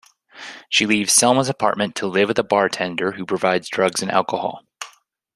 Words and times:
She 0.67 0.87
leaves 0.87 1.13
Selma's 1.13 1.47
apartment 1.47 1.93
to 1.97 2.07
live 2.07 2.29
with 2.29 2.39
a 2.39 2.43
bartender 2.43 3.11
who 3.11 3.23
provides 3.23 3.69
drugs 3.69 4.01
and 4.01 4.09
alcohol. 4.09 4.63